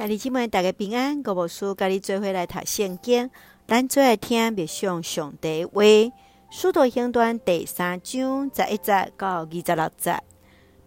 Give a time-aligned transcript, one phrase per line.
[0.00, 1.22] 家裡親們，大家平安！
[1.26, 3.28] 我無書，甲裡做伙来读圣经。
[3.68, 5.82] 咱做來听覓上上帝話。
[6.50, 10.18] 《使徒行传》第三章十一节到二十六节，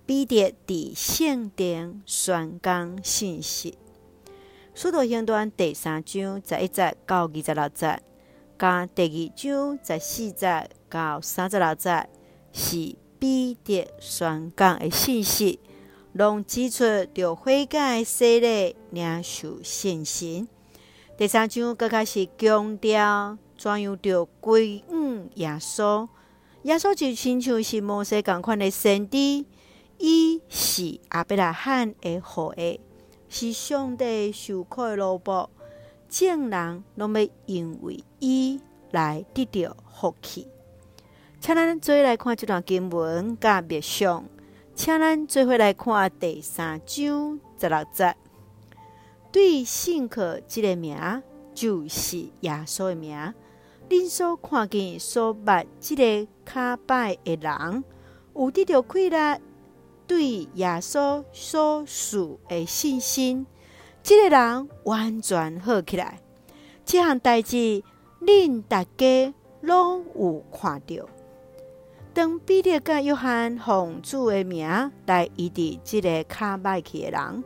[0.07, 3.77] 彼得伫圣殿宣讲信息。
[4.73, 7.99] 《使徒行传》第三章十一节到二十六节，
[8.57, 12.09] 跟第二章十四节到三十六节，
[12.51, 15.59] 是彼得宣讲的信息。
[16.13, 20.47] 拢指出着悔改的洗礼，领受信心。
[21.17, 26.07] 第三章刚开始强调，怎样着归五耶稣。
[26.63, 29.43] 耶稣就亲像是摩西共款的先知，
[29.97, 32.79] 伊是阿伯拉罕的后裔，
[33.27, 35.49] 是上帝受的萝卜，
[36.07, 38.61] 正人，拢要因为伊
[38.91, 40.47] 来得着福气。
[41.41, 44.23] 请咱做来看这段经文甲密相。
[44.75, 48.15] 请咱做伙来看第三章十六节。
[49.31, 50.97] 对信客即个名，
[51.53, 53.33] 就是耶稣的名。
[53.87, 57.83] 恁所看见所捌即个夸拜的人，
[58.35, 59.39] 有滴条快乐。
[60.07, 63.45] 对耶稣所属的信心，
[64.01, 66.19] 这个人完全好起来。
[66.83, 67.83] 这项代志，
[68.21, 71.07] 恁大家拢有看到。
[72.15, 77.43] 当彼得约翰红主的名来，医治即个卡歹去的人，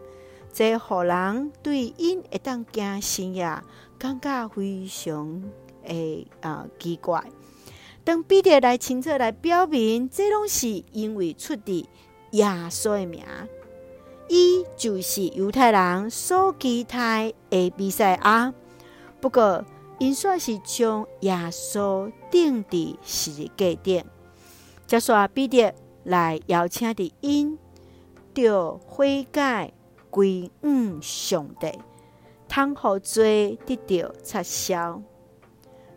[0.52, 3.64] 这互人对因会当惊心呀，
[3.98, 5.42] 感觉非常
[5.86, 7.24] 诶啊奇怪。
[8.04, 11.72] 当彼得来清楚来表明，这拢是因为出自
[12.32, 13.24] 耶稣的名，
[14.28, 18.54] 伊就是犹太人所期待的比赛啊。
[19.22, 19.64] 不过，
[20.00, 24.04] 因煞是将耶稣定的是界定。
[24.88, 25.72] 就算彼得
[26.06, 27.60] 来邀请的，因
[28.34, 29.74] 着悔改
[30.10, 31.70] 归五上帝，
[32.48, 35.02] 倘好罪得到撤销。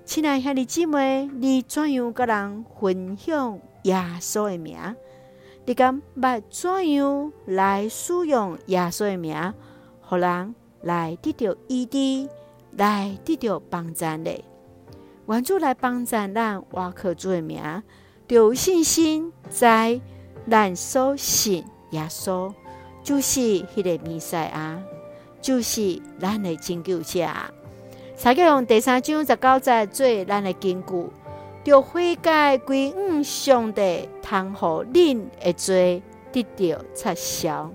[0.04, 4.76] 亲爱兄弟姊妹，你怎样甲人分享耶稣的名？
[5.64, 9.54] 你敢捌怎样来使用耶稣的名，
[10.00, 12.28] 互人来得到医治，
[12.72, 14.44] 来得到帮助的？
[15.28, 17.60] 愿主来帮助咱，我可做名。
[18.34, 20.00] 有信心在，
[20.48, 22.52] 咱所信耶稣，
[23.02, 24.80] 就是迄个弥赛亚，
[25.42, 27.26] 就是咱的拯救者。
[28.16, 31.06] 才叫用第三章十九节做咱的根据，
[31.64, 37.68] 要悔改归五上帝，通好恁的罪得到撤销。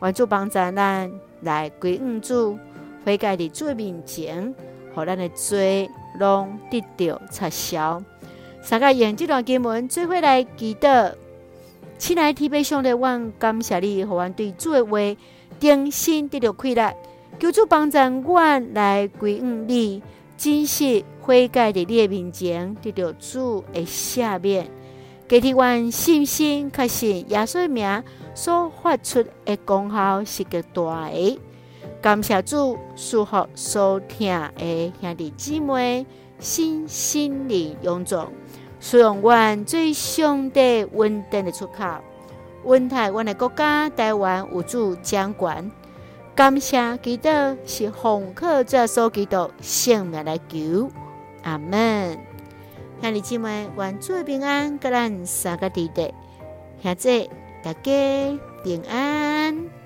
[0.00, 2.58] 为主帮助咱来归五主，
[3.06, 4.54] 悔改的罪面前，
[4.94, 5.88] 互咱的罪
[6.18, 8.02] 拢得到撤销。
[8.62, 11.12] 三届用这段经文做伙来祈祷，
[11.96, 14.98] 亲爱的天父上帝，我感谢你，互我对主的话，
[15.58, 16.92] 重新得到快乐，
[17.38, 20.02] 求主帮助我来归向你，
[20.36, 24.68] 真实悔改的面前得到主的赦免，
[25.26, 28.02] 给台湾信心，确实耶稣名
[28.34, 31.18] 所发出的功效是个大爱，
[32.02, 34.28] 感谢主，适合所听
[34.58, 36.04] 的兄弟姊妹。
[36.40, 38.04] 心心灵永
[38.80, 41.84] 希望阮最上的稳定的出口，
[42.64, 45.70] 稳台湾的国家，台湾有主掌管，
[46.34, 47.28] 感谢基督
[47.66, 50.88] 是红客这所基督性命的求。
[51.42, 52.18] 阿门。
[53.02, 56.12] 兄弟姊妹，愿最平安，各咱三个弟弟，
[56.82, 57.28] 现在
[57.62, 59.79] 大家平安。